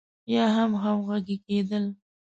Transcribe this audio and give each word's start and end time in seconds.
يا 0.33 0.45
هم 0.55 0.71
همغږي 0.83 1.37
کېدل. 1.47 1.85